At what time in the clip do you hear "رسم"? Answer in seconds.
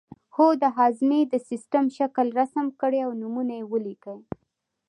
2.39-2.65